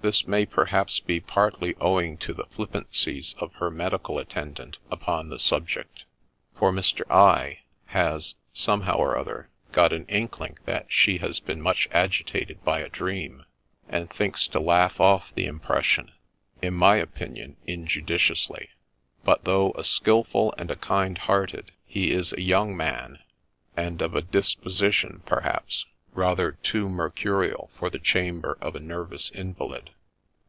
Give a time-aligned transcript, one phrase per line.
[0.00, 5.40] This may, perhaps, be partly owing to the flippancies of her medical attendant upon the
[5.40, 6.04] subject,
[6.56, 7.02] for Mr.
[7.10, 12.78] I has, somehow or other, got an inkling that she has been much agitated by
[12.78, 13.44] a dream,
[13.88, 16.12] and thinks to laugh off the impression—
[16.62, 18.68] in my opinion injudiciously;
[19.24, 23.18] but though a skilful and a kind hearted, he is a young man,
[23.76, 24.56] and of a THE LATE HENRY HARRIS, D.D.
[24.56, 29.90] 126 disposition, perhaps, rather too mercurial for the chamber of a nervous invalid.